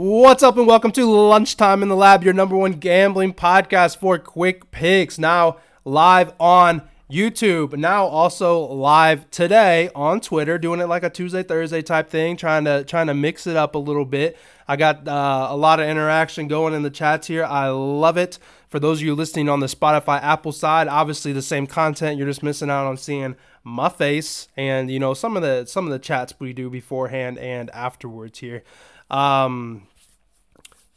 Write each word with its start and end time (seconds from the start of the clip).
What's 0.00 0.44
up, 0.44 0.56
and 0.56 0.68
welcome 0.68 0.92
to 0.92 1.06
Lunchtime 1.06 1.82
in 1.82 1.88
the 1.88 1.96
Lab, 1.96 2.22
your 2.22 2.32
number 2.32 2.54
one 2.54 2.74
gambling 2.74 3.34
podcast 3.34 3.96
for 3.96 4.16
quick 4.16 4.70
picks. 4.70 5.18
Now 5.18 5.56
live 5.84 6.34
on 6.38 6.82
YouTube, 7.10 7.76
now 7.76 8.06
also 8.06 8.60
live 8.60 9.28
today 9.32 9.90
on 9.96 10.20
Twitter, 10.20 10.56
doing 10.56 10.78
it 10.78 10.86
like 10.86 11.02
a 11.02 11.10
Tuesday 11.10 11.42
Thursday 11.42 11.82
type 11.82 12.10
thing, 12.10 12.36
trying 12.36 12.64
to 12.64 12.84
trying 12.84 13.08
to 13.08 13.14
mix 13.14 13.48
it 13.48 13.56
up 13.56 13.74
a 13.74 13.78
little 13.78 14.04
bit. 14.04 14.38
I 14.68 14.76
got 14.76 15.08
uh, 15.08 15.48
a 15.50 15.56
lot 15.56 15.80
of 15.80 15.88
interaction 15.88 16.46
going 16.46 16.74
in 16.74 16.82
the 16.82 16.90
chats 16.90 17.26
here. 17.26 17.44
I 17.44 17.66
love 17.70 18.16
it. 18.16 18.38
For 18.68 18.78
those 18.78 19.00
of 19.00 19.04
you 19.04 19.16
listening 19.16 19.48
on 19.48 19.58
the 19.58 19.66
Spotify 19.66 20.22
Apple 20.22 20.52
side, 20.52 20.86
obviously 20.86 21.32
the 21.32 21.42
same 21.42 21.66
content. 21.66 22.18
You're 22.18 22.28
just 22.28 22.44
missing 22.44 22.70
out 22.70 22.86
on 22.86 22.98
seeing 22.98 23.34
my 23.64 23.88
face 23.88 24.46
and 24.56 24.92
you 24.92 25.00
know 25.00 25.12
some 25.12 25.36
of 25.36 25.42
the 25.42 25.66
some 25.66 25.86
of 25.86 25.90
the 25.90 25.98
chats 25.98 26.34
we 26.38 26.52
do 26.52 26.70
beforehand 26.70 27.36
and 27.38 27.68
afterwards 27.70 28.38
here. 28.38 28.62
Um, 29.10 29.86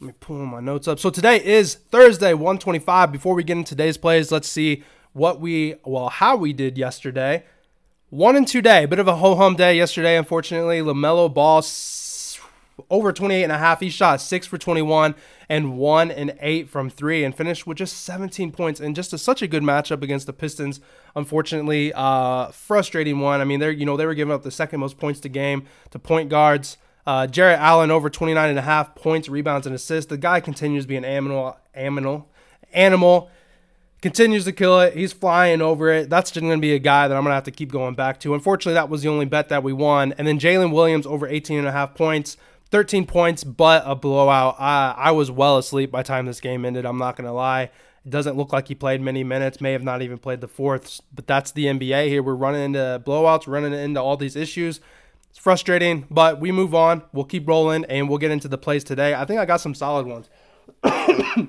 let 0.01 0.07
me 0.07 0.13
pull 0.19 0.43
my 0.47 0.59
notes 0.59 0.87
up. 0.87 0.97
So 0.97 1.11
today 1.11 1.43
is 1.45 1.75
Thursday, 1.75 2.33
125. 2.33 3.11
Before 3.11 3.35
we 3.35 3.43
get 3.43 3.57
into 3.57 3.69
today's 3.69 3.97
plays, 3.97 4.31
let's 4.31 4.47
see 4.47 4.83
what 5.13 5.39
we, 5.39 5.75
well, 5.85 6.09
how 6.09 6.35
we 6.35 6.53
did 6.53 6.75
yesterday. 6.75 7.43
One 8.09 8.35
and 8.35 8.47
two 8.47 8.63
day, 8.63 8.87
bit 8.87 8.97
of 8.97 9.07
a 9.07 9.17
ho 9.17 9.35
hum 9.35 9.55
day 9.55 9.77
yesterday, 9.77 10.17
unfortunately. 10.17 10.79
LaMelo 10.79 11.31
Ball 11.31 11.61
over 12.89 13.13
28 13.13 13.43
and 13.43 13.51
a 13.51 13.59
half. 13.59 13.79
He 13.79 13.91
shot 13.91 14.21
six 14.21 14.47
for 14.47 14.57
21 14.57 15.13
and 15.47 15.77
one 15.77 16.09
and 16.09 16.35
eight 16.41 16.67
from 16.67 16.89
three 16.89 17.23
and 17.23 17.35
finished 17.35 17.67
with 17.67 17.77
just 17.77 18.01
17 18.03 18.51
points 18.51 18.79
and 18.79 18.95
just 18.95 19.13
a, 19.13 19.19
such 19.19 19.43
a 19.43 19.47
good 19.47 19.61
matchup 19.61 20.01
against 20.01 20.25
the 20.25 20.33
Pistons. 20.33 20.79
Unfortunately, 21.15 21.93
uh, 21.93 22.47
frustrating 22.47 23.19
one. 23.19 23.39
I 23.39 23.43
mean, 23.43 23.59
they're, 23.59 23.69
you 23.69 23.85
know, 23.85 23.97
they 23.97 24.07
were 24.07 24.15
giving 24.15 24.33
up 24.33 24.41
the 24.41 24.49
second 24.49 24.79
most 24.79 24.97
points 24.97 25.19
to 25.19 25.29
game 25.29 25.67
to 25.91 25.99
point 25.99 26.29
guards. 26.29 26.77
Uh, 27.05 27.27
Jarrett 27.27 27.59
Allen 27.59 27.91
over 27.91 28.09
29 28.09 28.49
and 28.49 28.59
a 28.59 28.61
half 28.61 28.95
points, 28.95 29.27
rebounds, 29.27 29.65
and 29.65 29.75
assists. 29.75 30.09
The 30.09 30.17
guy 30.17 30.39
continues 30.39 30.85
to 30.85 30.87
be 30.87 30.95
an 30.95 31.05
animal, 31.05 31.57
animal, 31.73 32.29
animal. 32.73 33.29
Continues 34.01 34.45
to 34.45 34.51
kill 34.51 34.79
it. 34.81 34.95
He's 34.95 35.13
flying 35.13 35.61
over 35.61 35.91
it. 35.91 36.09
That's 36.09 36.31
just 36.31 36.41
going 36.41 36.57
to 36.57 36.61
be 36.61 36.73
a 36.73 36.79
guy 36.79 37.07
that 37.07 37.15
I'm 37.15 37.23
going 37.23 37.31
to 37.31 37.35
have 37.35 37.43
to 37.43 37.51
keep 37.51 37.71
going 37.71 37.93
back 37.93 38.19
to. 38.21 38.33
Unfortunately, 38.33 38.73
that 38.73 38.89
was 38.89 39.03
the 39.03 39.09
only 39.09 39.25
bet 39.25 39.49
that 39.49 39.61
we 39.63 39.73
won. 39.73 40.13
And 40.17 40.27
then 40.27 40.39
Jalen 40.39 40.73
Williams 40.73 41.05
over 41.05 41.27
18 41.27 41.59
and 41.59 41.67
a 41.67 41.71
half 41.71 41.93
points, 41.93 42.35
13 42.71 43.05
points, 43.05 43.43
but 43.43 43.83
a 43.85 43.93
blowout. 43.93 44.55
I, 44.59 44.95
I 44.97 45.11
was 45.11 45.29
well 45.29 45.57
asleep 45.57 45.91
by 45.91 46.01
the 46.01 46.07
time 46.07 46.25
this 46.25 46.41
game 46.41 46.65
ended. 46.65 46.85
I'm 46.85 46.97
not 46.97 47.15
going 47.15 47.27
to 47.27 47.31
lie. 47.31 47.69
It 48.03 48.09
doesn't 48.09 48.35
look 48.35 48.51
like 48.51 48.67
he 48.67 48.75
played 48.75 49.01
many 49.01 49.23
minutes, 49.23 49.61
may 49.61 49.73
have 49.73 49.83
not 49.83 50.01
even 50.01 50.17
played 50.17 50.41
the 50.41 50.47
fourth, 50.47 51.01
but 51.13 51.27
that's 51.27 51.51
the 51.51 51.65
NBA 51.65 52.07
here. 52.07 52.23
We're 52.23 52.33
running 52.33 52.63
into 52.63 53.03
blowouts, 53.05 53.45
running 53.45 53.73
into 53.73 54.01
all 54.01 54.17
these 54.17 54.35
issues. 54.35 54.79
It's 55.31 55.39
frustrating, 55.39 56.05
but 56.11 56.41
we 56.41 56.51
move 56.51 56.75
on. 56.75 57.03
We'll 57.13 57.23
keep 57.23 57.47
rolling 57.47 57.85
and 57.85 58.09
we'll 58.09 58.17
get 58.17 58.31
into 58.31 58.49
the 58.49 58.57
plays 58.57 58.83
today. 58.83 59.13
I 59.13 59.23
think 59.23 59.39
I 59.39 59.45
got 59.45 59.61
some 59.61 59.73
solid 59.73 60.05
ones. 60.05 60.29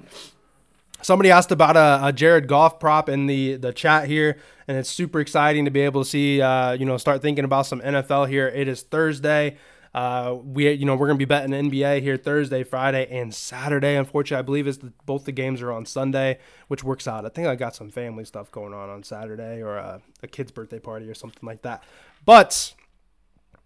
Somebody 1.03 1.33
asked 1.33 1.51
about 1.51 1.77
a, 1.77 2.07
a, 2.07 2.13
Jared 2.13 2.47
Goff 2.47 2.79
prop 2.79 3.09
in 3.09 3.27
the, 3.27 3.57
the 3.57 3.73
chat 3.73 4.07
here, 4.07 4.39
and 4.69 4.77
it's 4.79 4.89
super 4.89 5.19
exciting 5.19 5.65
to 5.65 5.73
be 5.73 5.81
able 5.81 6.05
to 6.05 6.09
see, 6.09 6.41
uh, 6.41 6.73
you 6.75 6.87
know, 6.87 6.97
start 6.97 7.23
thinking 7.23 7.45
about 7.45 7.67
some 7.67 7.81
NFL 7.81 8.29
here. 8.29 8.47
It 8.47 8.69
is 8.69 8.83
Thursday. 8.83 9.57
Uh, 9.93 10.37
we, 10.45 10.71
you 10.71 10.87
know, 10.87 10.95
we're 10.95 11.09
gonna 11.09 11.19
be 11.19 11.25
betting 11.25 11.51
NBA 11.51 12.03
here 12.03 12.17
Thursday, 12.17 12.63
Friday, 12.63 13.09
and 13.11 13.35
Saturday. 13.35 13.97
Unfortunately, 13.97 14.39
I 14.39 14.43
believe 14.43 14.69
is 14.69 14.79
both 15.05 15.25
the 15.25 15.33
games 15.33 15.61
are 15.61 15.73
on 15.73 15.87
Sunday, 15.87 16.39
which 16.69 16.85
works 16.85 17.09
out. 17.09 17.27
I 17.27 17.31
think 17.31 17.49
I 17.49 17.57
got 17.57 17.75
some 17.75 17.91
family 17.91 18.25
stuff 18.25 18.53
going 18.53 18.73
on 18.73 18.89
on 18.89 19.03
Saturday 19.03 19.61
or 19.61 19.77
a, 19.77 20.01
a 20.23 20.29
kid's 20.29 20.53
birthday 20.53 20.79
party 20.79 21.11
or 21.11 21.15
something 21.15 21.45
like 21.45 21.63
that. 21.63 21.83
But 22.25 22.75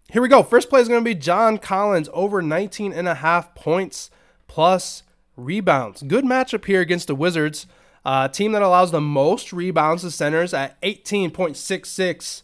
here 0.09 0.21
we 0.21 0.29
go. 0.29 0.41
First 0.41 0.69
play 0.69 0.81
is 0.81 0.87
going 0.87 1.01
to 1.01 1.05
be 1.05 1.15
John 1.15 1.57
Collins 1.57 2.09
over 2.13 2.41
19 2.41 2.93
and 2.93 3.07
a 3.07 3.15
half 3.15 3.53
points 3.55 4.09
plus 4.47 5.03
rebounds. 5.35 6.01
Good 6.01 6.23
matchup 6.23 6.65
here 6.65 6.81
against 6.81 7.07
the 7.07 7.15
Wizards, 7.15 7.67
uh, 8.05 8.29
team 8.29 8.53
that 8.53 8.61
allows 8.61 8.91
the 8.91 9.01
most 9.01 9.51
rebounds 9.51 10.03
to 10.03 10.11
centers 10.11 10.53
at 10.53 10.79
18.66. 10.81 12.43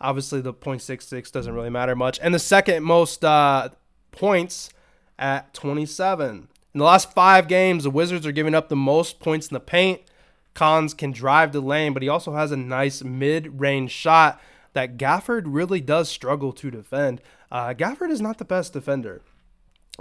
Obviously, 0.00 0.40
the 0.40 0.54
.66 0.54 1.30
doesn't 1.30 1.54
really 1.54 1.70
matter 1.70 1.94
much, 1.94 2.18
and 2.22 2.34
the 2.34 2.38
second 2.38 2.82
most 2.82 3.24
uh, 3.24 3.68
points 4.10 4.70
at 5.18 5.52
27. 5.54 6.48
In 6.74 6.78
the 6.78 6.84
last 6.84 7.12
five 7.12 7.46
games, 7.46 7.84
the 7.84 7.90
Wizards 7.90 8.26
are 8.26 8.32
giving 8.32 8.54
up 8.54 8.68
the 8.70 8.76
most 8.76 9.20
points 9.20 9.48
in 9.48 9.54
the 9.54 9.60
paint. 9.60 10.00
Collins 10.54 10.94
can 10.94 11.12
drive 11.12 11.52
the 11.52 11.60
lane, 11.60 11.92
but 11.92 12.02
he 12.02 12.08
also 12.08 12.32
has 12.32 12.50
a 12.50 12.56
nice 12.56 13.04
mid-range 13.04 13.90
shot 13.90 14.40
that 14.72 14.96
Gafford 14.96 15.42
really 15.46 15.80
does 15.80 16.08
struggle 16.08 16.52
to 16.52 16.70
defend. 16.70 17.20
Uh, 17.50 17.74
Gafford 17.74 18.10
is 18.10 18.20
not 18.20 18.38
the 18.38 18.44
best 18.44 18.72
defender. 18.72 19.22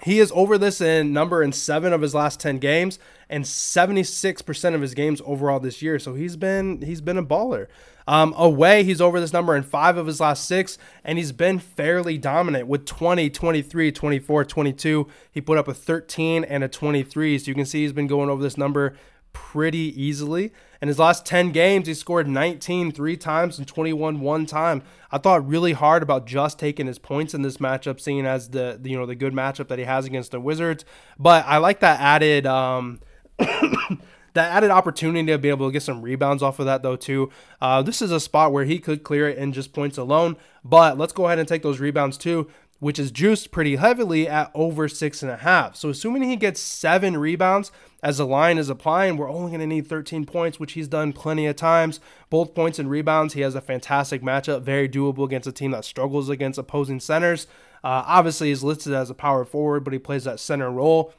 He 0.03 0.19
is 0.19 0.31
over 0.33 0.57
this 0.57 0.79
in 0.79 1.11
number 1.11 1.43
in 1.43 1.51
seven 1.51 1.91
of 1.91 2.01
his 2.01 2.15
last 2.15 2.39
ten 2.39 2.59
games, 2.59 2.97
and 3.29 3.45
seventy 3.45 4.03
six 4.03 4.41
percent 4.41 4.73
of 4.73 4.81
his 4.81 4.93
games 4.93 5.21
overall 5.25 5.59
this 5.59 5.81
year. 5.81 5.99
So 5.99 6.13
he's 6.13 6.37
been 6.37 6.81
he's 6.81 7.01
been 7.01 7.17
a 7.17 7.23
baller. 7.23 7.67
Um, 8.07 8.33
away, 8.35 8.83
he's 8.83 9.01
over 9.01 9.19
this 9.19 9.33
number 9.33 9.55
in 9.55 9.63
five 9.63 9.97
of 9.97 10.07
his 10.07 10.19
last 10.19 10.45
six, 10.45 10.77
and 11.03 11.17
he's 11.17 11.31
been 11.31 11.59
fairly 11.59 12.17
dominant 12.17 12.67
with 12.67 12.85
20, 12.85 13.29
23, 13.29 13.91
24, 13.91 14.45
22. 14.45 15.07
He 15.31 15.39
put 15.41 15.57
up 15.57 15.67
a 15.67 15.73
13 15.73 16.43
and 16.45 16.63
a 16.63 16.67
23. 16.67 17.37
So 17.37 17.47
you 17.47 17.55
can 17.55 17.65
see 17.65 17.83
he's 17.83 17.93
been 17.93 18.07
going 18.07 18.29
over 18.29 18.41
this 18.41 18.57
number 18.57 18.95
pretty 19.33 19.93
easily. 20.01 20.51
In 20.81 20.87
his 20.87 20.97
last 20.97 21.25
10 21.25 21.51
games, 21.51 21.87
he 21.87 21.93
scored 21.93 22.27
19 22.27 22.91
three 22.91 23.15
times 23.15 23.59
and 23.59 23.67
21 23.67 24.19
one 24.19 24.45
time. 24.45 24.81
I 25.11 25.17
thought 25.17 25.47
really 25.47 25.73
hard 25.73 26.01
about 26.01 26.25
just 26.25 26.57
taking 26.57 26.87
his 26.87 26.97
points 26.97 27.33
in 27.33 27.41
this 27.41 27.57
matchup, 27.57 27.99
seeing 27.99 28.25
as 28.25 28.49
the, 28.49 28.77
the 28.81 28.89
you 28.89 28.97
know 28.97 29.05
the 29.05 29.15
good 29.15 29.33
matchup 29.33 29.67
that 29.67 29.77
he 29.77 29.85
has 29.85 30.05
against 30.05 30.31
the 30.31 30.39
Wizards. 30.39 30.85
But 31.19 31.45
I 31.45 31.57
like 31.57 31.81
that 31.81 31.99
added 31.99 32.45
um, 32.45 32.99
that 33.37 34.01
added 34.35 34.71
opportunity 34.71 35.31
to 35.31 35.37
be 35.37 35.49
able 35.49 35.67
to 35.67 35.73
get 35.73 35.83
some 35.83 36.01
rebounds 36.01 36.41
off 36.41 36.59
of 36.59 36.65
that 36.65 36.81
though 36.81 36.95
too. 36.95 37.29
Uh, 37.61 37.81
this 37.81 38.01
is 38.01 38.11
a 38.11 38.19
spot 38.19 38.51
where 38.51 38.65
he 38.65 38.79
could 38.79 39.03
clear 39.03 39.29
it 39.29 39.37
in 39.37 39.53
just 39.53 39.73
points 39.73 39.97
alone. 39.97 40.37
But 40.63 40.97
let's 40.97 41.13
go 41.13 41.27
ahead 41.27 41.39
and 41.39 41.47
take 41.47 41.61
those 41.61 41.79
rebounds 41.79 42.17
too 42.17 42.49
which 42.81 42.97
is 42.97 43.11
juiced 43.11 43.51
pretty 43.51 43.75
heavily 43.75 44.27
at 44.27 44.49
over 44.55 44.89
six 44.89 45.21
and 45.21 45.31
a 45.31 45.37
half. 45.37 45.75
So 45.75 45.89
assuming 45.89 46.23
he 46.23 46.35
gets 46.35 46.59
seven 46.59 47.15
rebounds, 47.15 47.71
as 48.01 48.17
the 48.17 48.25
line 48.25 48.57
is 48.57 48.69
applying, 48.69 49.17
we're 49.17 49.29
only 49.29 49.51
going 49.51 49.59
to 49.59 49.67
need 49.67 49.85
13 49.85 50.25
points, 50.25 50.59
which 50.59 50.73
he's 50.73 50.87
done 50.87 51.13
plenty 51.13 51.45
of 51.45 51.55
times. 51.55 51.99
Both 52.31 52.55
points 52.55 52.79
and 52.79 52.89
rebounds. 52.89 53.35
He 53.35 53.41
has 53.41 53.53
a 53.53 53.61
fantastic 53.61 54.23
matchup, 54.23 54.63
very 54.63 54.89
doable 54.89 55.25
against 55.25 55.47
a 55.47 55.51
team 55.51 55.69
that 55.71 55.85
struggles 55.85 56.27
against 56.27 56.57
opposing 56.57 56.99
centers. 56.99 57.45
Uh, 57.83 58.01
obviously, 58.07 58.49
he's 58.49 58.63
listed 58.63 58.93
as 58.93 59.11
a 59.11 59.13
power 59.13 59.45
forward, 59.45 59.83
but 59.83 59.93
he 59.93 59.99
plays 59.99 60.23
that 60.23 60.39
center 60.39 60.71
role. 60.71 61.13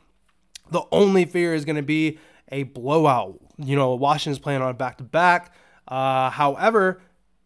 The 0.73 0.83
only 0.91 1.25
fear 1.27 1.55
is 1.55 1.65
going 1.65 1.77
to 1.77 1.83
be 1.83 2.19
a 2.51 2.65
blowout. 2.65 3.39
You 3.57 3.77
know, 3.77 3.95
Washington's 3.95 4.41
playing 4.41 4.63
on 4.63 4.77
back 4.77 4.99
to 4.99 5.05
back. 5.05 5.55
However, 5.89 7.01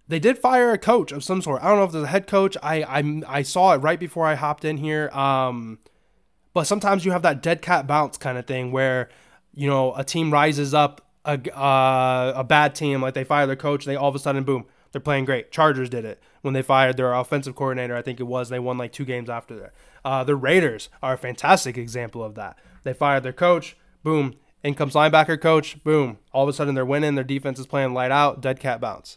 they 0.09 0.19
did 0.19 0.39
fire 0.39 0.73
a 0.73 0.79
coach 0.79 1.13
of 1.13 1.25
some 1.25 1.43
sort. 1.43 1.63
I 1.63 1.69
don't 1.69 1.79
know 1.79 1.85
if 1.85 1.93
there's 1.93 2.05
a 2.05 2.09
head 2.09 2.27
coach. 2.27 2.57
I 2.63 2.83
I, 2.83 3.23
I 3.27 3.43
saw 3.43 3.75
it 3.75 3.79
right 3.79 3.99
before 3.99 4.27
I 4.27 4.35
hopped 4.35 4.65
in 4.65 4.79
here. 4.79 5.09
Um, 5.11 5.79
but 6.55 6.65
sometimes 6.65 7.05
you 7.05 7.13
have 7.13 7.23
that 7.23 7.43
dead 7.43 7.61
cat 7.61 7.87
bounce 7.87 8.17
kind 8.17 8.39
of 8.39 8.47
thing 8.47 8.73
where 8.73 9.09
you 9.57 9.67
know, 9.67 9.95
a 9.95 10.05
team 10.05 10.33
rises 10.33 10.75
up 10.75 11.01
a, 11.25 11.41
uh, 11.59 12.35
a 12.37 12.45
bad 12.45 12.75
team, 12.77 13.01
like 13.01 13.15
they 13.15 13.25
fire 13.25 13.47
their 13.47 13.57
coach, 13.57 13.85
they 13.87 13.97
all 13.97 14.09
of 14.09 14.15
a 14.15 14.19
sudden, 14.19 14.45
boom, 14.45 14.67
they're 14.93 15.01
playing 15.01 15.25
great. 15.25 15.51
Chargers 15.51 15.89
did 15.89 16.05
it 16.05 16.23
when 16.43 16.55
they 16.55 16.63
fired 16.63 16.97
their 16.97 17.13
offensive 17.13 17.57
coordinator, 17.57 17.97
I 17.97 18.03
think 18.03 18.21
it 18.21 18.25
was. 18.25 18.51
They 18.51 18.61
won 18.61 18.79
like 18.79 18.93
two 18.93 19.05
games 19.05 19.29
after 19.29 19.57
that. 19.57 19.73
Uh, 20.05 20.23
the 20.23 20.37
Raiders 20.37 20.89
are 21.03 21.15
a 21.15 21.19
fantastic 21.19 21.77
example 21.77 22.23
of 22.23 22.37
that. 22.37 22.57
They 22.85 22.93
fired 22.93 23.25
their 23.25 23.33
coach, 23.33 23.77
boom, 24.05 24.35
in 24.63 24.75
comes 24.75 24.95
linebacker 24.95 25.41
coach, 25.41 25.83
boom, 25.83 26.19
all 26.33 26.45
of 26.45 26.49
a 26.49 26.53
sudden 26.53 26.75
they're 26.75 26.85
winning. 26.85 27.15
Their 27.15 27.25
defense 27.25 27.59
is 27.59 27.67
playing 27.67 27.95
light 27.95 28.13
out, 28.13 28.41
dead 28.41 28.61
cat 28.61 28.81
bounce. 28.81 29.17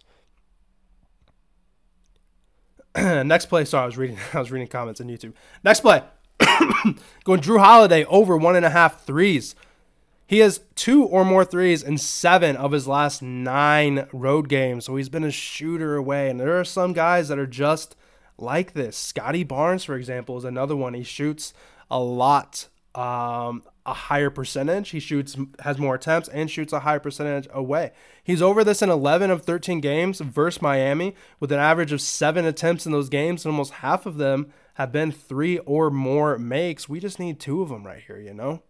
Next 2.95 3.47
play, 3.47 3.65
sorry, 3.65 3.83
I 3.83 3.85
was 3.85 3.97
reading, 3.97 4.17
I 4.33 4.39
was 4.39 4.51
reading 4.51 4.67
comments 4.67 5.01
on 5.01 5.07
YouTube. 5.07 5.33
Next 5.63 5.81
play, 5.81 6.03
going 7.23 7.41
Jrue 7.41 7.59
Holiday 7.59 8.05
over 8.05 8.37
one 8.37 8.55
and 8.55 8.65
a 8.65 8.69
half 8.69 9.05
threes. 9.05 9.55
He 10.29 10.39
has 10.39 10.61
two 10.75 11.05
or 11.05 11.25
more 11.25 11.43
threes 11.43 11.81
in 11.81 11.97
seven 11.97 12.55
of 12.55 12.71
his 12.71 12.87
last 12.87 13.23
nine 13.23 14.07
road 14.13 14.47
games. 14.47 14.85
So 14.85 14.95
he's 14.95 15.09
been 15.09 15.23
a 15.23 15.31
shooter 15.31 15.95
away. 15.95 16.29
And 16.29 16.39
there 16.39 16.59
are 16.59 16.63
some 16.63 16.93
guys 16.93 17.29
that 17.29 17.39
are 17.39 17.47
just 17.47 17.95
like 18.37 18.73
this. 18.73 18.95
Scottie 18.95 19.43
Barnes, 19.43 19.83
for 19.83 19.95
example, 19.95 20.37
is 20.37 20.43
another 20.43 20.75
one. 20.75 20.93
He 20.93 21.01
shoots 21.01 21.51
a 21.89 21.99
lot, 21.99 22.67
um, 22.93 23.63
a 23.89 23.93
higher 23.93 24.29
percentage. 24.29 24.89
He 24.89 24.99
shoots, 24.99 25.35
has 25.59 25.79
more 25.79 25.95
attempts, 25.95 26.29
and 26.29 26.49
shoots 26.49 26.71
a 26.71 26.81
higher 26.81 26.99
percentage 26.99 27.47
away. 27.51 27.91
He's 28.23 28.41
over 28.41 28.63
this 28.63 28.81
in 28.81 28.89
11 28.89 29.31
of 29.31 29.43
13 29.43 29.81
games 29.81 30.19
versus 30.19 30.61
Miami 30.61 31.15
with 31.39 31.51
an 31.51 31.59
average 31.59 31.91
of 31.91 31.99
seven 31.99 32.45
attempts 32.45 32.85
in 32.85 32.91
those 32.91 33.09
games, 33.09 33.43
and 33.43 33.51
almost 33.51 33.73
half 33.73 34.05
of 34.05 34.17
them 34.17 34.53
have 34.75 34.91
been 34.91 35.11
three 35.11 35.57
or 35.59 35.89
more 35.89 36.37
makes. 36.37 36.87
We 36.87 36.99
just 36.99 37.19
need 37.19 37.39
two 37.39 37.61
of 37.61 37.69
them 37.69 37.85
right 37.85 38.03
here, 38.05 38.19
you 38.19 38.33
know? 38.33 38.61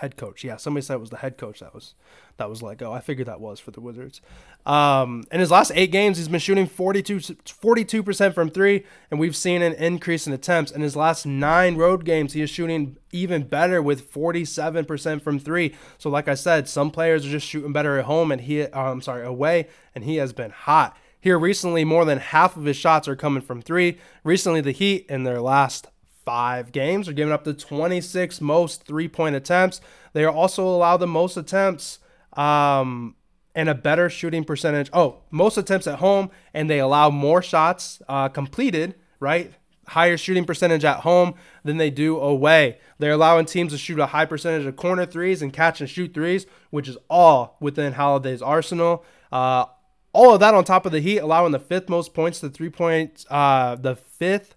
Head 0.00 0.16
coach. 0.16 0.42
Yeah, 0.42 0.56
somebody 0.56 0.82
said 0.82 0.94
it 0.94 1.00
was 1.00 1.10
the 1.10 1.18
head 1.18 1.36
coach 1.36 1.60
that 1.60 1.74
was 1.74 1.94
that 2.38 2.48
was 2.48 2.62
like, 2.62 2.80
oh, 2.80 2.90
I 2.90 3.00
figured 3.00 3.28
that 3.28 3.40
was 3.40 3.60
for 3.60 3.70
the 3.70 3.82
Wizards. 3.82 4.22
Um, 4.64 5.24
in 5.30 5.40
his 5.40 5.50
last 5.50 5.72
eight 5.74 5.92
games, 5.92 6.16
he's 6.16 6.28
been 6.28 6.40
shooting 6.40 6.66
42 6.66 8.02
percent 8.02 8.34
from 8.34 8.50
three, 8.50 8.84
and 9.10 9.20
we've 9.20 9.36
seen 9.36 9.60
an 9.60 9.74
increase 9.74 10.26
in 10.26 10.32
attempts. 10.32 10.72
In 10.72 10.80
his 10.80 10.96
last 10.96 11.26
nine 11.26 11.76
road 11.76 12.06
games, 12.06 12.32
he 12.32 12.40
is 12.40 12.48
shooting 12.48 12.96
even 13.12 13.42
better 13.42 13.82
with 13.82 14.10
47 14.10 14.86
percent 14.86 15.22
from 15.22 15.38
three. 15.38 15.74
So, 15.98 16.08
like 16.08 16.28
I 16.28 16.34
said, 16.34 16.66
some 16.66 16.90
players 16.90 17.26
are 17.26 17.30
just 17.30 17.46
shooting 17.46 17.74
better 17.74 17.98
at 17.98 18.06
home, 18.06 18.32
and 18.32 18.40
he, 18.40 18.62
uh, 18.62 18.80
I'm 18.80 19.02
sorry, 19.02 19.26
away, 19.26 19.68
and 19.94 20.04
he 20.04 20.16
has 20.16 20.32
been 20.32 20.50
hot. 20.50 20.96
Here 21.20 21.38
recently, 21.38 21.84
more 21.84 22.06
than 22.06 22.18
half 22.18 22.56
of 22.56 22.64
his 22.64 22.78
shots 22.78 23.06
are 23.06 23.16
coming 23.16 23.42
from 23.42 23.60
three. 23.60 23.98
Recently, 24.24 24.62
the 24.62 24.72
Heat 24.72 25.04
in 25.10 25.24
their 25.24 25.42
last 25.42 25.88
five 26.24 26.72
games 26.72 27.08
are 27.08 27.12
giving 27.12 27.32
up 27.32 27.44
the 27.44 27.54
26 27.54 28.40
most 28.40 28.86
three 28.86 29.08
point 29.08 29.36
attempts. 29.36 29.80
They 30.12 30.24
are 30.24 30.32
also 30.32 30.66
allow 30.66 30.96
the 30.96 31.06
most 31.06 31.36
attempts 31.36 31.98
um, 32.34 33.14
and 33.54 33.68
a 33.68 33.74
better 33.74 34.08
shooting 34.08 34.44
percentage. 34.44 34.90
Oh, 34.92 35.18
most 35.30 35.56
attempts 35.56 35.86
at 35.86 35.98
home, 35.98 36.30
and 36.54 36.68
they 36.68 36.80
allow 36.80 37.10
more 37.10 37.42
shots 37.42 38.00
uh, 38.08 38.28
completed, 38.28 38.94
right? 39.18 39.52
Higher 39.88 40.16
shooting 40.16 40.44
percentage 40.44 40.84
at 40.84 41.00
home 41.00 41.34
than 41.64 41.78
they 41.78 41.90
do 41.90 42.18
away. 42.18 42.78
They're 42.98 43.12
allowing 43.12 43.46
teams 43.46 43.72
to 43.72 43.78
shoot 43.78 43.98
a 43.98 44.06
high 44.06 44.26
percentage 44.26 44.66
of 44.66 44.76
corner 44.76 45.06
threes 45.06 45.42
and 45.42 45.52
catch 45.52 45.80
and 45.80 45.90
shoot 45.90 46.14
threes, 46.14 46.46
which 46.70 46.88
is 46.88 46.96
all 47.08 47.56
within 47.60 47.94
Holiday's 47.94 48.42
arsenal. 48.42 49.04
Uh, 49.32 49.64
all 50.12 50.34
of 50.34 50.40
that 50.40 50.54
on 50.54 50.64
top 50.64 50.86
of 50.86 50.92
the 50.92 51.00
Heat, 51.00 51.18
allowing 51.18 51.52
the 51.52 51.58
fifth 51.58 51.88
most 51.88 52.14
points 52.14 52.40
to 52.40 52.48
three 52.48 52.70
points, 52.70 53.26
uh, 53.30 53.76
the 53.76 53.96
fifth 53.96 54.54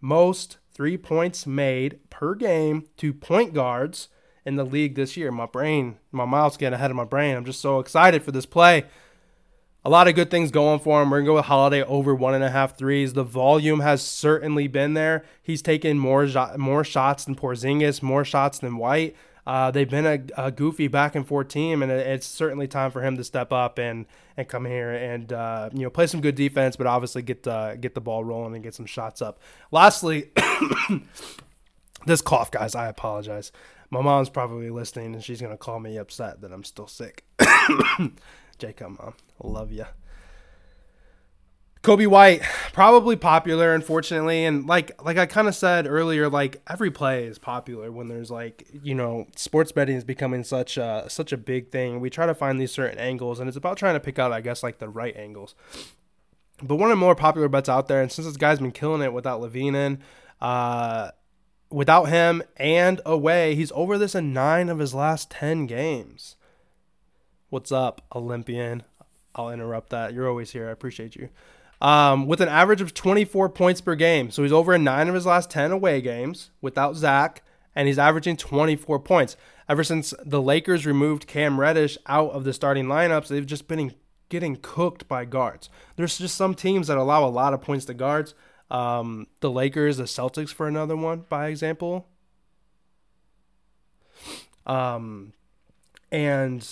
most 0.00 0.58
three 0.76 0.98
points 0.98 1.46
made 1.46 1.98
per 2.10 2.34
game 2.34 2.84
to 2.98 3.14
point 3.14 3.54
guards 3.54 4.08
in 4.44 4.56
the 4.56 4.64
league 4.64 4.94
this 4.94 5.16
year. 5.16 5.32
My 5.32 5.46
brain, 5.46 5.96
my 6.12 6.26
mouth's 6.26 6.58
getting 6.58 6.74
ahead 6.74 6.90
of 6.90 6.96
my 6.98 7.04
brain. 7.04 7.34
I'm 7.34 7.46
just 7.46 7.62
so 7.62 7.80
excited 7.80 8.22
for 8.22 8.30
this 8.30 8.44
play. 8.44 8.84
A 9.86 9.88
lot 9.88 10.06
of 10.06 10.14
good 10.14 10.30
things 10.30 10.50
going 10.50 10.80
for 10.80 11.00
him. 11.00 11.08
We're 11.08 11.20
gonna 11.20 11.26
go 11.28 11.34
with 11.36 11.46
Holiday 11.46 11.82
over 11.82 12.14
one 12.14 12.34
and 12.34 12.44
a 12.44 12.50
half 12.50 12.76
threes. 12.76 13.14
The 13.14 13.24
volume 13.24 13.80
has 13.80 14.02
certainly 14.02 14.68
been 14.68 14.92
there. 14.92 15.24
He's 15.42 15.62
taken 15.62 15.98
more 15.98 16.28
more 16.58 16.84
shots 16.84 17.24
than 17.24 17.36
Porzingis, 17.36 18.02
more 18.02 18.24
shots 18.24 18.58
than 18.58 18.76
White. 18.76 19.16
Uh, 19.46 19.70
they've 19.70 19.88
been 19.88 20.06
a, 20.06 20.46
a, 20.46 20.50
goofy 20.50 20.88
back 20.88 21.14
and 21.14 21.26
forth 21.26 21.46
team, 21.48 21.82
and 21.82 21.92
it's 21.92 22.26
certainly 22.26 22.66
time 22.66 22.90
for 22.90 23.00
him 23.00 23.16
to 23.16 23.22
step 23.22 23.52
up 23.52 23.78
and 23.78 24.06
and 24.36 24.48
come 24.48 24.64
here 24.64 24.90
and 24.90 25.32
uh, 25.32 25.70
you 25.72 25.82
know 25.82 25.90
play 25.90 26.06
some 26.08 26.20
good 26.20 26.34
defense, 26.34 26.74
but 26.74 26.86
obviously 26.86 27.22
get 27.22 27.46
uh, 27.46 27.76
get 27.76 27.94
the 27.94 28.00
ball 28.00 28.24
rolling 28.24 28.54
and 28.54 28.64
get 28.64 28.74
some 28.74 28.86
shots 28.86 29.22
up. 29.22 29.38
Lastly, 29.70 30.30
this 32.06 32.20
cough, 32.22 32.50
guys. 32.50 32.74
I 32.74 32.88
apologize. 32.88 33.52
My 33.90 34.00
mom's 34.00 34.30
probably 34.30 34.70
listening, 34.70 35.14
and 35.14 35.22
she's 35.22 35.40
gonna 35.40 35.56
call 35.56 35.78
me 35.78 35.96
upset 35.96 36.40
that 36.40 36.52
I'm 36.52 36.64
still 36.64 36.88
sick. 36.88 37.24
Jacob, 38.58 38.98
mom, 38.98 39.14
love 39.40 39.70
you. 39.70 39.86
Coby 41.86 42.08
White, 42.08 42.42
probably 42.72 43.14
popular, 43.14 43.72
unfortunately, 43.72 44.44
and 44.44 44.66
like 44.66 45.00
like 45.04 45.18
I 45.18 45.26
kind 45.26 45.46
of 45.46 45.54
said 45.54 45.86
earlier, 45.86 46.28
like 46.28 46.60
every 46.68 46.90
play 46.90 47.26
is 47.26 47.38
popular 47.38 47.92
when 47.92 48.08
there's 48.08 48.28
like 48.28 48.66
you 48.82 48.92
know 48.92 49.28
sports 49.36 49.70
betting 49.70 49.94
is 49.94 50.02
becoming 50.02 50.42
such 50.42 50.76
a 50.78 51.04
such 51.06 51.30
a 51.30 51.36
big 51.36 51.70
thing. 51.70 52.00
We 52.00 52.10
try 52.10 52.26
to 52.26 52.34
find 52.34 52.60
these 52.60 52.72
certain 52.72 52.98
angles, 52.98 53.38
and 53.38 53.46
it's 53.46 53.56
about 53.56 53.76
trying 53.76 53.94
to 53.94 54.00
pick 54.00 54.18
out, 54.18 54.32
I 54.32 54.40
guess, 54.40 54.64
like 54.64 54.78
the 54.78 54.88
right 54.88 55.16
angles. 55.16 55.54
But 56.60 56.74
one 56.74 56.90
of 56.90 56.96
the 56.96 57.00
more 57.00 57.14
popular 57.14 57.48
bets 57.48 57.68
out 57.68 57.86
there, 57.86 58.02
and 58.02 58.10
since 58.10 58.26
this 58.26 58.36
guy's 58.36 58.58
been 58.58 58.72
killing 58.72 59.00
it 59.00 59.12
without 59.12 59.40
LaVine 59.40 59.76
in, 59.76 60.02
uh, 60.40 61.12
without 61.70 62.06
him 62.06 62.42
and 62.56 63.00
away, 63.06 63.54
he's 63.54 63.70
over 63.76 63.96
this 63.96 64.16
in 64.16 64.32
nine 64.32 64.68
of 64.68 64.80
his 64.80 64.92
last 64.92 65.30
ten 65.30 65.66
games. 65.66 66.34
What's 67.48 67.70
up, 67.70 68.02
Olympian? 68.12 68.82
I'll 69.36 69.50
interrupt 69.50 69.90
that. 69.90 70.14
You're 70.14 70.28
always 70.28 70.50
here. 70.50 70.68
I 70.68 70.72
appreciate 70.72 71.14
you 71.14 71.28
um, 71.80 72.26
with 72.26 72.40
an 72.40 72.48
average 72.48 72.80
of 72.80 72.94
24 72.94 73.48
points 73.50 73.80
per 73.80 73.94
game. 73.94 74.30
So 74.30 74.42
he's 74.42 74.52
over 74.52 74.74
in 74.74 74.84
nine 74.84 75.08
of 75.08 75.14
his 75.14 75.26
last 75.26 75.50
10 75.50 75.72
away 75.72 76.00
games 76.00 76.50
without 76.60 76.96
Zach, 76.96 77.42
and 77.74 77.88
he's 77.88 77.98
averaging 77.98 78.36
24 78.36 79.00
points. 79.00 79.36
Ever 79.68 79.84
since 79.84 80.14
the 80.24 80.40
Lakers 80.40 80.86
removed 80.86 81.26
Cam 81.26 81.58
Reddish 81.58 81.98
out 82.06 82.30
of 82.30 82.44
the 82.44 82.52
starting 82.52 82.86
lineups, 82.86 83.28
they've 83.28 83.44
just 83.44 83.68
been 83.68 83.94
getting 84.28 84.56
cooked 84.56 85.08
by 85.08 85.24
guards. 85.24 85.68
There's 85.96 86.18
just 86.18 86.36
some 86.36 86.54
teams 86.54 86.86
that 86.86 86.98
allow 86.98 87.24
a 87.24 87.28
lot 87.28 87.52
of 87.52 87.62
points 87.62 87.84
to 87.86 87.94
guards. 87.94 88.34
Um, 88.70 89.26
the 89.40 89.50
Lakers, 89.50 89.96
the 89.96 90.04
Celtics, 90.04 90.52
for 90.52 90.66
another 90.66 90.96
one, 90.96 91.24
by 91.28 91.48
example. 91.48 92.08
Um, 94.66 95.32
and 96.10 96.66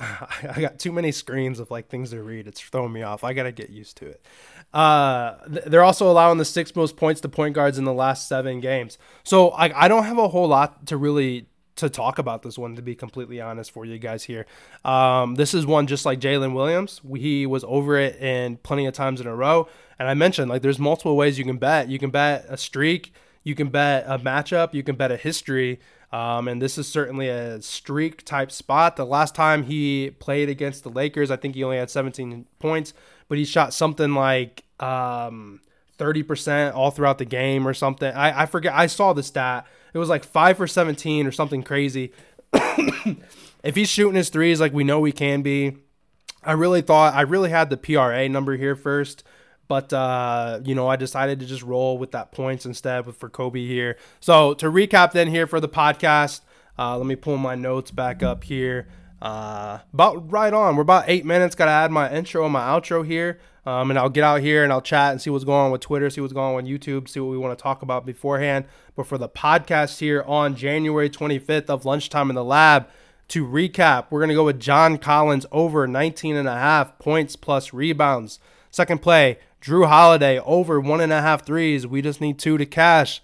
I 0.56 0.60
got 0.60 0.78
too 0.78 0.92
many 0.92 1.12
screens 1.12 1.60
of 1.60 1.70
like 1.70 1.88
things 1.88 2.10
to 2.10 2.22
read. 2.22 2.46
It's 2.46 2.60
throwing 2.60 2.92
me 2.92 3.02
off. 3.02 3.22
I 3.22 3.32
got 3.34 3.42
to 3.44 3.52
get 3.52 3.70
used 3.70 3.98
to 3.98 4.06
it. 4.06 4.24
Uh, 4.72 5.36
they're 5.46 5.82
also 5.82 6.10
allowing 6.10 6.38
the 6.38 6.44
six 6.44 6.74
most 6.74 6.96
points 6.96 7.20
to 7.20 7.28
point 7.28 7.54
guards 7.54 7.76
in 7.76 7.84
the 7.84 7.92
last 7.92 8.26
seven 8.28 8.60
games. 8.60 8.98
So 9.24 9.50
I, 9.50 9.84
I 9.84 9.88
don't 9.88 10.04
have 10.04 10.18
a 10.18 10.28
whole 10.28 10.48
lot 10.48 10.86
to 10.86 10.96
really 10.96 11.46
to 11.76 11.88
talk 11.88 12.18
about 12.18 12.42
this 12.42 12.58
one, 12.58 12.76
to 12.76 12.82
be 12.82 12.94
completely 12.94 13.40
honest 13.40 13.70
for 13.70 13.84
you 13.84 13.98
guys 13.98 14.24
here. 14.24 14.46
Um, 14.84 15.34
this 15.34 15.54
is 15.54 15.66
one 15.66 15.86
just 15.86 16.04
like 16.04 16.20
Jalen 16.20 16.54
Williams. 16.54 17.00
He 17.16 17.46
was 17.46 17.64
over 17.64 17.96
it 17.98 18.16
in 18.16 18.58
plenty 18.58 18.86
of 18.86 18.94
times 18.94 19.20
in 19.20 19.26
a 19.26 19.34
row. 19.34 19.68
And 19.98 20.08
I 20.08 20.14
mentioned 20.14 20.50
like 20.50 20.62
there's 20.62 20.78
multiple 20.78 21.16
ways 21.16 21.38
you 21.38 21.44
can 21.44 21.58
bet. 21.58 21.88
You 21.88 21.98
can 21.98 22.10
bet 22.10 22.46
a 22.48 22.56
streak, 22.56 23.12
you 23.42 23.54
can 23.54 23.68
bet 23.68 24.04
a 24.06 24.18
matchup, 24.18 24.74
you 24.74 24.82
can 24.82 24.96
bet 24.96 25.10
a 25.10 25.16
history. 25.16 25.80
Um, 26.12 26.48
and 26.48 26.60
this 26.60 26.76
is 26.76 26.88
certainly 26.88 27.28
a 27.28 27.62
streak 27.62 28.24
type 28.24 28.50
spot. 28.50 28.96
The 28.96 29.06
last 29.06 29.34
time 29.34 29.64
he 29.64 30.10
played 30.18 30.48
against 30.48 30.82
the 30.82 30.90
Lakers, 30.90 31.30
I 31.30 31.36
think 31.36 31.54
he 31.54 31.62
only 31.62 31.76
had 31.76 31.90
17 31.90 32.46
points, 32.58 32.94
but 33.28 33.38
he 33.38 33.44
shot 33.44 33.72
something 33.72 34.14
like 34.14 34.64
um, 34.80 35.60
30% 35.98 36.74
all 36.74 36.90
throughout 36.90 37.18
the 37.18 37.24
game 37.24 37.66
or 37.66 37.74
something. 37.74 38.12
I, 38.12 38.42
I 38.42 38.46
forget. 38.46 38.74
I 38.74 38.86
saw 38.86 39.12
the 39.12 39.22
stat. 39.22 39.66
It 39.94 39.98
was 39.98 40.08
like 40.08 40.24
5 40.24 40.56
for 40.56 40.66
17 40.66 41.26
or 41.26 41.32
something 41.32 41.62
crazy. 41.62 42.12
if 43.62 43.76
he's 43.76 43.88
shooting 43.88 44.16
his 44.16 44.30
threes 44.30 44.60
like 44.60 44.72
we 44.72 44.82
know 44.82 45.04
he 45.04 45.12
can 45.12 45.42
be, 45.42 45.76
I 46.42 46.52
really 46.52 46.82
thought, 46.82 47.14
I 47.14 47.20
really 47.22 47.50
had 47.50 47.70
the 47.70 47.76
PRA 47.76 48.28
number 48.28 48.56
here 48.56 48.74
first. 48.74 49.22
But 49.70 49.92
uh, 49.92 50.58
you 50.64 50.74
know, 50.74 50.88
I 50.88 50.96
decided 50.96 51.38
to 51.38 51.46
just 51.46 51.62
roll 51.62 51.96
with 51.96 52.10
that 52.10 52.32
points 52.32 52.66
instead 52.66 53.06
for 53.14 53.30
Coby 53.30 53.68
here. 53.68 53.98
So 54.18 54.52
to 54.54 54.66
recap, 54.66 55.12
then 55.12 55.28
here 55.28 55.46
for 55.46 55.60
the 55.60 55.68
podcast, 55.68 56.40
uh, 56.76 56.98
let 56.98 57.06
me 57.06 57.14
pull 57.14 57.36
my 57.36 57.54
notes 57.54 57.92
back 57.92 58.20
up 58.20 58.42
here. 58.42 58.88
Uh, 59.22 59.78
about 59.92 60.32
right 60.32 60.52
on. 60.52 60.74
We're 60.74 60.82
about 60.82 61.04
eight 61.06 61.24
minutes. 61.24 61.54
Got 61.54 61.66
to 61.66 61.70
add 61.70 61.92
my 61.92 62.12
intro 62.12 62.42
and 62.42 62.52
my 62.52 62.62
outro 62.62 63.06
here. 63.06 63.38
Um, 63.64 63.90
and 63.90 63.98
I'll 63.98 64.08
get 64.08 64.24
out 64.24 64.40
here 64.40 64.64
and 64.64 64.72
I'll 64.72 64.82
chat 64.82 65.12
and 65.12 65.22
see 65.22 65.30
what's 65.30 65.44
going 65.44 65.66
on 65.66 65.70
with 65.70 65.82
Twitter, 65.82 66.10
see 66.10 66.20
what's 66.20 66.32
going 66.32 66.56
on 66.56 66.64
with 66.64 66.66
YouTube, 66.66 67.08
see 67.08 67.20
what 67.20 67.30
we 67.30 67.38
want 67.38 67.56
to 67.56 67.62
talk 67.62 67.82
about 67.82 68.04
beforehand. 68.04 68.64
But 68.96 69.06
for 69.06 69.18
the 69.18 69.28
podcast 69.28 70.00
here 70.00 70.24
on 70.26 70.56
January 70.56 71.08
25th 71.08 71.66
of 71.66 71.84
lunchtime 71.84 72.28
in 72.28 72.34
the 72.34 72.44
lab, 72.44 72.88
to 73.28 73.46
recap, 73.46 74.06
we're 74.10 74.18
going 74.18 74.30
to 74.30 74.34
go 74.34 74.46
with 74.46 74.58
John 74.58 74.98
Collins 74.98 75.46
over 75.52 75.86
19 75.86 76.34
and 76.34 76.48
a 76.48 76.58
half 76.58 76.98
points 76.98 77.36
plus 77.36 77.72
rebounds. 77.72 78.40
Second 78.70 79.02
play, 79.02 79.38
Jrue 79.60 79.88
Holiday 79.88 80.38
over 80.38 80.80
one 80.80 81.00
and 81.00 81.12
a 81.12 81.20
half 81.20 81.44
threes. 81.44 81.86
We 81.86 82.02
just 82.02 82.20
need 82.20 82.38
two 82.38 82.56
to 82.58 82.66
cash. 82.66 83.22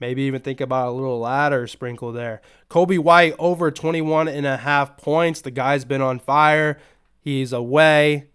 Maybe 0.00 0.22
even 0.22 0.42
think 0.42 0.60
about 0.60 0.88
a 0.88 0.90
little 0.90 1.20
ladder 1.20 1.66
sprinkle 1.68 2.10
there. 2.10 2.42
Coby 2.68 2.98
White 2.98 3.34
over 3.38 3.70
21 3.70 4.26
and 4.26 4.44
a 4.44 4.56
half 4.56 4.96
points. 4.96 5.40
The 5.40 5.52
guy's 5.52 5.84
been 5.84 6.02
on 6.02 6.18
fire. 6.18 6.78
He's 7.20 7.52
away. 7.52 8.26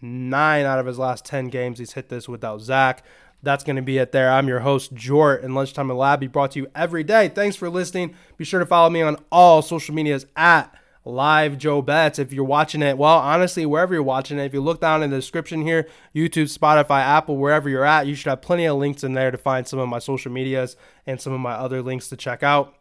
Nine 0.00 0.64
out 0.64 0.78
of 0.78 0.86
his 0.86 0.98
last 0.98 1.24
10 1.26 1.48
games, 1.48 1.78
he's 1.78 1.92
hit 1.92 2.08
this 2.08 2.28
without 2.28 2.60
Zach. 2.60 3.04
That's 3.42 3.62
going 3.62 3.76
to 3.76 3.82
be 3.82 3.98
it 3.98 4.12
there. 4.12 4.30
I'm 4.30 4.48
your 4.48 4.60
host, 4.60 4.94
Jort, 4.94 5.44
and 5.44 5.54
Lunchtime 5.54 5.88
Lab 5.90 6.20
be 6.20 6.28
brought 6.28 6.52
to 6.52 6.60
you 6.60 6.68
every 6.74 7.04
day. 7.04 7.28
Thanks 7.28 7.56
for 7.56 7.68
listening. 7.68 8.14
Be 8.36 8.44
sure 8.44 8.60
to 8.60 8.66
follow 8.66 8.88
me 8.88 9.02
on 9.02 9.16
all 9.30 9.62
social 9.62 9.94
medias 9.94 10.26
at 10.34 10.74
live 11.04 11.58
Joe 11.58 11.82
Bets. 11.82 12.18
If 12.18 12.32
you're 12.32 12.44
watching 12.44 12.82
it, 12.82 12.96
well, 12.96 13.18
honestly, 13.18 13.66
wherever 13.66 13.94
you're 13.94 14.02
watching 14.02 14.38
it, 14.38 14.44
if 14.44 14.54
you 14.54 14.60
look 14.60 14.80
down 14.80 15.02
in 15.02 15.10
the 15.10 15.16
description 15.16 15.62
here, 15.62 15.88
YouTube, 16.14 16.56
Spotify, 16.56 17.00
Apple, 17.00 17.36
wherever 17.36 17.68
you're 17.68 17.84
at, 17.84 18.06
you 18.06 18.14
should 18.14 18.30
have 18.30 18.42
plenty 18.42 18.66
of 18.66 18.76
links 18.76 19.02
in 19.04 19.14
there 19.14 19.30
to 19.30 19.38
find 19.38 19.66
some 19.66 19.78
of 19.78 19.88
my 19.88 19.98
social 19.98 20.30
medias 20.30 20.76
and 21.06 21.20
some 21.20 21.32
of 21.32 21.40
my 21.40 21.52
other 21.52 21.82
links 21.82 22.08
to 22.08 22.16
check 22.16 22.42
out. 22.42 22.74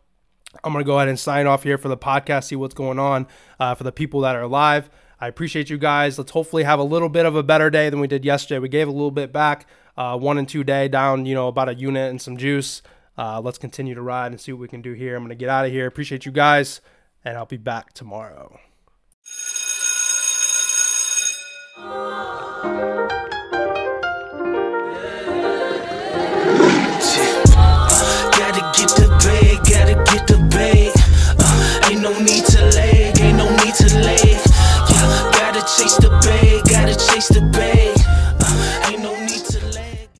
I'm 0.63 0.74
going 0.74 0.84
to 0.84 0.88
go 0.88 0.98
ahead 0.98 1.08
and 1.08 1.20
sign 1.20 1.48
off 1.48 1.63
here 1.63 1.78
for 1.78 1.88
the 1.88 1.98
podcast, 1.98 2.46
see 2.46 2.56
what's 2.56 2.74
going 2.75 3.00
on 3.00 3.28
uh, 3.60 3.74
for 3.75 3.84
the 3.84 3.92
people 3.92 4.22
that 4.22 4.36
are 4.36 4.48
live. 4.48 4.90
I 5.20 5.28
appreciate 5.28 5.70
you 5.70 5.78
guys. 5.78 6.18
Let's 6.18 6.32
hopefully 6.32 6.63
have 6.63 6.80
a 6.80 6.84
little 6.84 7.10
bit 7.10 7.25
of 7.25 7.36
a 7.36 7.44
better 7.44 7.70
day 7.70 7.90
than 7.90 8.00
we 8.00 8.08
did 8.08 8.25
yesterday. 8.25 8.60
We 8.60 8.70
gave 8.70 8.88
a 8.88 8.92
little 8.92 9.12
bit 9.12 9.32
back, 9.32 9.68
uh, 9.96 10.18
one 10.18 10.38
and 10.38 10.50
two 10.50 10.63
day 10.63 10.88
down, 10.88 11.25
you 11.25 11.36
know, 11.36 11.48
about 11.48 11.70
a 11.70 11.75
unit 11.75 12.10
and 12.10 12.22
some 12.22 12.38
juice. 12.38 12.82
Uh, 13.18 13.40
let's 13.40 13.58
continue 13.58 13.94
to 13.94 14.01
ride 14.01 14.32
and 14.32 14.42
see 14.42 14.51
what 14.51 14.62
we 14.62 14.68
can 14.68 14.82
do 14.82 14.94
here. 14.94 15.16
I'm 15.16 15.22
going 15.22 15.30
to 15.30 15.36
get 15.36 15.50
out 15.50 15.66
of 15.66 15.72
here. 15.72 15.86
Appreciate 15.86 16.25
you 16.25 16.32
guys 16.32 16.82
and 17.24 17.38
I'll 17.38 17.46
be 17.46 17.58
back 17.58 17.94
tomorrow. 17.94 18.60